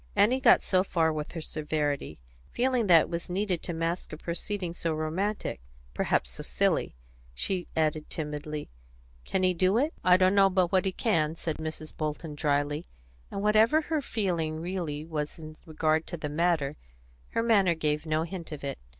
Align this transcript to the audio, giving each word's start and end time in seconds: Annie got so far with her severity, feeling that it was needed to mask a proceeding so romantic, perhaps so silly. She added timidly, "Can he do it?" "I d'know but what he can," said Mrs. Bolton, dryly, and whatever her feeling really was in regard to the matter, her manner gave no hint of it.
Annie 0.15 0.39
got 0.39 0.63
so 0.63 0.83
far 0.83 1.13
with 1.13 1.33
her 1.33 1.41
severity, 1.41 2.17
feeling 2.49 2.87
that 2.87 3.01
it 3.01 3.09
was 3.09 3.29
needed 3.29 3.61
to 3.61 3.71
mask 3.71 4.11
a 4.11 4.17
proceeding 4.17 4.73
so 4.73 4.95
romantic, 4.95 5.61
perhaps 5.93 6.31
so 6.31 6.41
silly. 6.41 6.95
She 7.35 7.67
added 7.75 8.09
timidly, 8.09 8.71
"Can 9.25 9.43
he 9.43 9.53
do 9.53 9.77
it?" 9.77 9.93
"I 10.03 10.17
d'know 10.17 10.49
but 10.49 10.71
what 10.71 10.85
he 10.85 10.91
can," 10.91 11.35
said 11.35 11.57
Mrs. 11.57 11.95
Bolton, 11.95 12.33
dryly, 12.33 12.87
and 13.29 13.43
whatever 13.43 13.79
her 13.81 14.01
feeling 14.01 14.59
really 14.59 15.05
was 15.05 15.37
in 15.37 15.55
regard 15.67 16.07
to 16.07 16.17
the 16.17 16.29
matter, 16.29 16.77
her 17.33 17.43
manner 17.43 17.75
gave 17.75 18.07
no 18.07 18.23
hint 18.23 18.51
of 18.51 18.63
it. 18.63 18.79